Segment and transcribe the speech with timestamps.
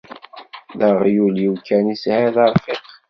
[0.79, 2.85] D aɣyul-iw kan i sɛiɣ d arfiq.